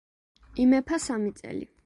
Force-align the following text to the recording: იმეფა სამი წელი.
იმეფა 0.63 1.01
სამი 1.05 1.37
წელი. 1.43 1.71